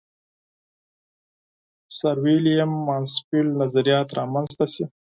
[1.97, 4.83] سرویلیم مانسفیلډ نظریات را منځته شي.